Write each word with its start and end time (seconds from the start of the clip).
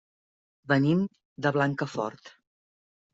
Venim 0.71 1.03
de 1.47 1.51
Blancafort. 1.57 2.33